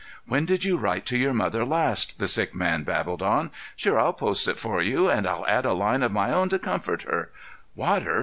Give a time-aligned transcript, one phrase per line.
[0.25, 3.51] "When did you write to your mother last?" the sick man babbled on.
[3.75, 6.57] "Sure I'll post it for you, and I'll add a line of my own to
[6.57, 8.19] comfort her—Water!